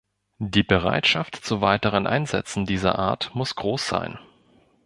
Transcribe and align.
Die 0.39 0.63
Bereitschaft 0.63 1.35
zu 1.35 1.61
weiteren 1.61 2.07
Einsätzen 2.07 2.65
dieser 2.65 2.97
Art 2.97 3.35
muss 3.35 3.53
groß 3.53 3.87
sein. 3.87 4.17